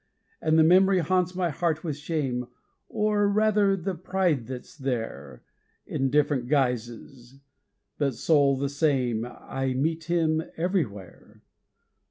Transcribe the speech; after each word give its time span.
And 0.41 0.57
the 0.57 0.63
memory 0.63 0.97
haunts 0.97 1.35
my 1.35 1.51
heart 1.51 1.83
with 1.83 1.95
shame 1.95 2.47
Or, 2.89 3.27
rather, 3.29 3.77
the 3.77 3.93
pride 3.93 4.47
that's 4.47 4.75
there; 4.75 5.43
In 5.85 6.09
different 6.09 6.47
guises, 6.47 7.39
but 7.99 8.15
soul 8.15 8.57
the 8.57 8.67
same, 8.67 9.27
I 9.27 9.75
meet 9.75 10.05
him 10.05 10.41
everywhere. 10.57 11.43